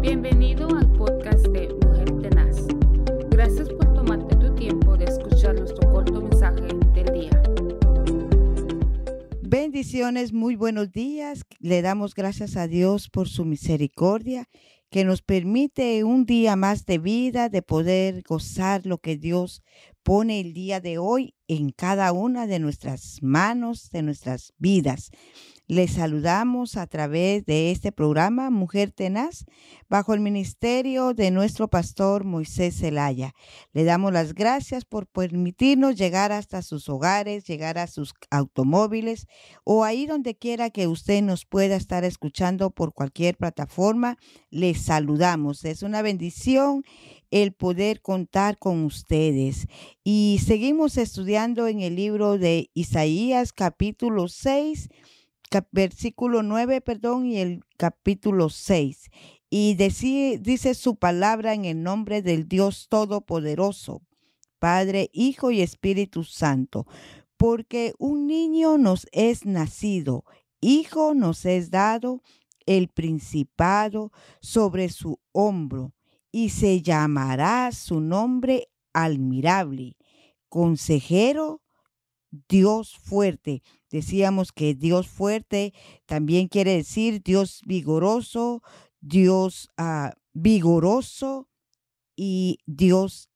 [0.00, 2.66] Bienvenido al podcast de Mujer Tenaz.
[3.28, 7.42] Gracias por tomarte tu tiempo de escuchar nuestro corto mensaje del día.
[9.42, 11.44] Bendiciones, muy buenos días.
[11.58, 14.48] Le damos gracias a Dios por su misericordia
[14.88, 19.62] que nos permite un día más de vida, de poder gozar lo que Dios
[20.02, 25.10] pone el día de hoy en cada una de nuestras manos, de nuestras vidas.
[25.66, 29.44] Les saludamos a través de este programa Mujer Tenaz
[29.88, 33.34] bajo el ministerio de nuestro pastor Moisés Zelaya.
[33.72, 39.26] Le damos las gracias por permitirnos llegar hasta sus hogares, llegar a sus automóviles
[39.64, 44.18] o ahí donde quiera que usted nos pueda estar escuchando por cualquier plataforma.
[44.50, 45.64] Les saludamos.
[45.64, 46.82] Es una bendición
[47.30, 49.68] el poder contar con ustedes.
[50.02, 54.90] Y seguimos estudiando en el libro de Isaías capítulo 6
[55.72, 59.10] versículo 9, perdón, y el capítulo 6.
[59.48, 64.02] Y dice su palabra en el nombre del Dios Todopoderoso,
[64.58, 66.86] Padre, Hijo y Espíritu Santo,
[67.38, 70.24] porque un niño nos es nacido,
[70.60, 72.22] hijo nos es dado,
[72.66, 75.94] el principado sobre su hombro,
[76.30, 79.96] y se llamará su nombre admirable,
[80.50, 81.62] consejero,
[82.48, 83.62] Dios fuerte.
[83.90, 85.72] Decíamos que Dios fuerte
[86.04, 88.62] también quiere decir Dios vigoroso,
[89.00, 91.48] Dios ah, vigoroso
[92.14, 93.30] y Dios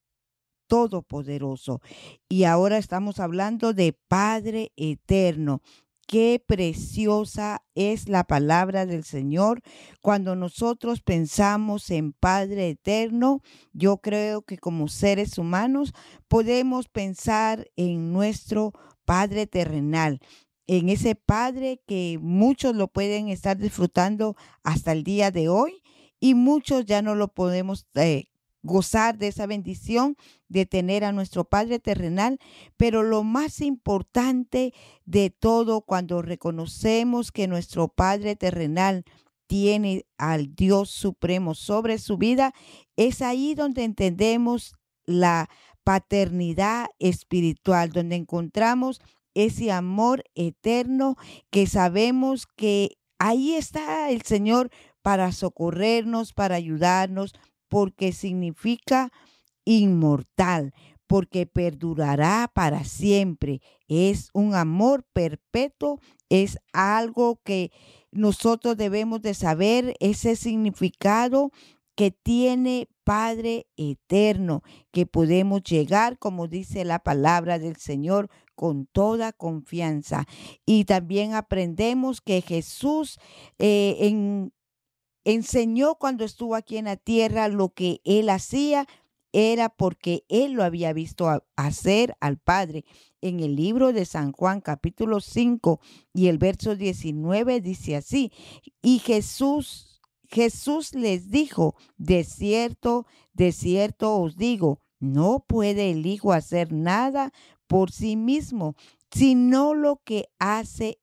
[0.67, 1.81] todopoderoso.
[2.29, 5.62] Y ahora estamos hablando de Padre eterno.
[6.06, 9.62] Qué preciosa es la palabra del Señor.
[10.02, 13.41] Cuando nosotros pensamos en Padre Eterno,
[13.72, 15.92] yo creo que como seres humanos
[16.28, 18.72] podemos pensar en nuestro
[19.05, 20.20] Padre terrenal,
[20.66, 25.82] en ese Padre que muchos lo pueden estar disfrutando hasta el día de hoy
[26.20, 28.28] y muchos ya no lo podemos eh,
[28.65, 30.17] gozar de esa bendición
[30.48, 32.41] de tener a nuestro Padre terrenal,
[32.77, 34.72] pero lo más importante
[35.05, 39.05] de todo cuando reconocemos que nuestro Padre terrenal
[39.47, 42.55] tiene al Dios supremo sobre su vida,
[42.97, 44.75] es ahí donde entendemos
[45.05, 45.50] la
[45.84, 49.03] paternidad espiritual, donde encontramos
[49.34, 51.17] ese amor eterno
[51.50, 54.71] que sabemos que ahí está el Señor
[55.03, 57.34] para socorrernos, para ayudarnos,
[57.75, 59.11] porque significa
[59.65, 60.73] inmortal,
[61.09, 63.62] porque perdurará para siempre.
[63.89, 65.99] Es un amor perpetuo,
[66.29, 67.73] es algo que
[68.12, 71.51] nosotros debemos de saber, ese significado
[71.97, 74.62] que tiene Padre eterno,
[74.93, 80.27] que podemos llegar, como dice la palabra del Señor, con toda confianza.
[80.65, 83.19] Y también aprendemos que Jesús
[83.59, 84.53] eh, en,
[85.25, 88.87] enseñó cuando estuvo aquí en la tierra lo que él hacía
[89.33, 92.85] era porque él lo había visto hacer al Padre.
[93.21, 95.81] En el libro de San Juan capítulo 5
[96.12, 98.31] y el verso 19 dice así,
[98.81, 106.33] y Jesús, Jesús les dijo, de cierto, de cierto os digo, no puede el Hijo
[106.33, 107.33] hacer nada
[107.67, 108.77] por sí mismo,
[109.11, 110.99] sino lo que hace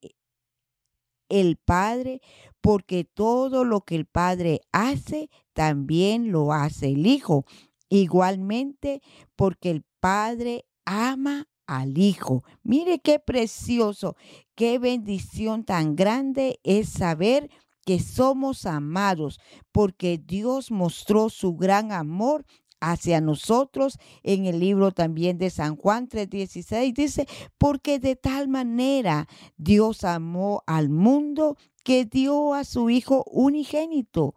[1.32, 2.22] el Padre,
[2.62, 7.46] porque todo lo que el Padre hace, también lo hace el Hijo.
[7.90, 9.02] Igualmente,
[9.36, 12.44] porque el Padre ama al Hijo.
[12.64, 14.16] Mire qué precioso,
[14.56, 17.50] qué bendición tan grande es saber
[17.86, 19.40] que somos amados,
[19.72, 22.46] porque Dios mostró su gran amor
[22.82, 23.98] hacia nosotros.
[24.24, 27.28] En el libro también de San Juan 3:16 dice,
[27.58, 34.36] porque de tal manera Dios amó al mundo que dio a su Hijo unigénito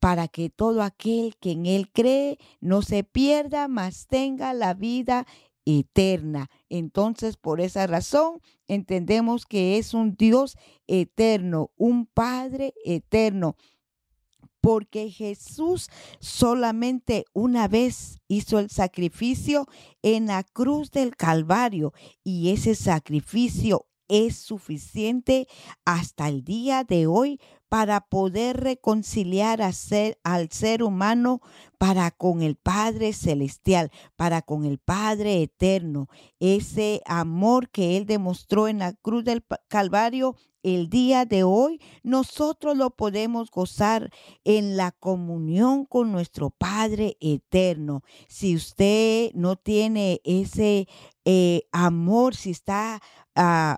[0.00, 5.26] para que todo aquel que en Él cree no se pierda, mas tenga la vida
[5.64, 6.50] eterna.
[6.68, 13.56] Entonces, por esa razón, entendemos que es un Dios eterno, un Padre eterno
[14.64, 15.90] porque Jesús
[16.20, 19.66] solamente una vez hizo el sacrificio
[20.00, 21.92] en la cruz del Calvario
[22.24, 25.48] y ese sacrificio es suficiente
[25.84, 31.42] hasta el día de hoy para poder reconciliar a ser, al ser humano
[31.76, 36.08] para con el Padre Celestial, para con el Padre Eterno.
[36.40, 42.76] Ese amor que Él demostró en la cruz del Calvario el día de hoy, nosotros
[42.76, 44.10] lo podemos gozar
[44.42, 48.02] en la comunión con nuestro Padre Eterno.
[48.26, 50.88] Si usted no tiene ese
[51.24, 53.00] eh, amor, si está...
[53.36, 53.76] Uh,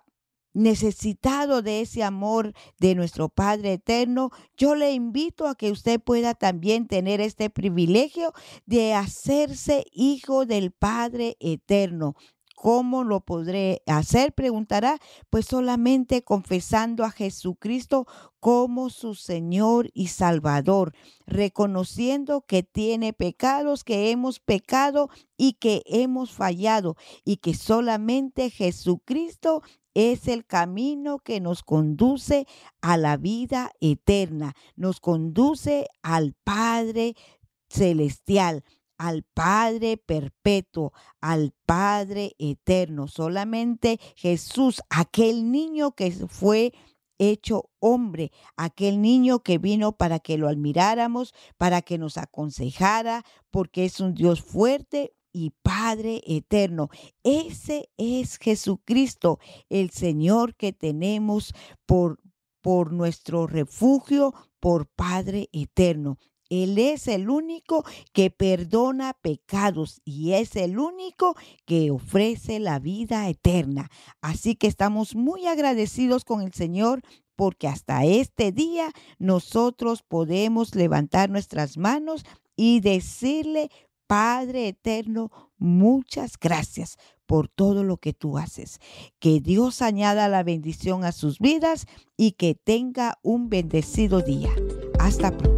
[0.57, 6.35] necesitado de ese amor de nuestro Padre eterno, yo le invito a que usted pueda
[6.35, 8.33] también tener este privilegio
[8.65, 12.17] de hacerse hijo del Padre eterno.
[12.57, 14.33] ¿Cómo lo podré hacer?
[14.33, 14.99] Preguntará.
[15.29, 18.07] Pues solamente confesando a Jesucristo
[18.41, 20.95] como su Señor y Salvador,
[21.27, 29.63] reconociendo que tiene pecados, que hemos pecado y que hemos fallado y que solamente Jesucristo
[29.93, 32.47] es el camino que nos conduce
[32.81, 37.17] a la vida eterna, nos conduce al Padre
[37.69, 38.65] celestial
[38.99, 43.09] al Padre perpetuo, al Padre eterno.
[43.09, 46.73] Solamente Jesús, aquel niño que fue
[47.19, 53.85] hecho hombre, aquel niño que vino para que lo admiráramos, para que nos aconsejara, porque
[53.85, 56.89] es un Dios fuerte y Padre eterno.
[57.23, 59.39] Ese es Jesucristo,
[59.69, 61.53] el Señor que tenemos
[61.85, 62.21] por,
[62.63, 66.19] por nuestro refugio, por Padre eterno.
[66.51, 73.29] Él es el único que perdona pecados y es el único que ofrece la vida
[73.29, 73.91] eterna.
[74.21, 77.03] Así que estamos muy agradecidos con el Señor
[77.37, 82.25] porque hasta este día nosotros podemos levantar nuestras manos
[82.57, 83.71] y decirle,
[84.07, 86.97] Padre eterno, muchas gracias
[87.27, 88.79] por todo lo que tú haces.
[89.19, 94.51] Que Dios añada la bendición a sus vidas y que tenga un bendecido día.
[94.99, 95.56] Hasta pronto.